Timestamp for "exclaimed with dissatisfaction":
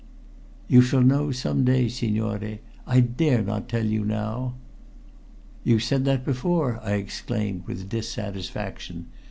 6.93-9.09